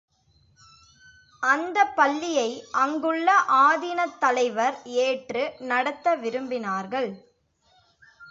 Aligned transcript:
அந்தப் 1.43 1.91
பள்ளியை 1.95 2.47
அங்குள்ள 2.77 3.27
ஆதீனத் 3.59 4.17
தலைவர் 4.17 4.77
ஏற்று 4.99 5.43
நடத்த 5.63 6.15
விரும்பினார்கள். 6.17 7.09